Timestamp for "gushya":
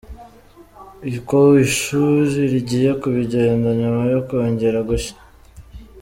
4.89-5.15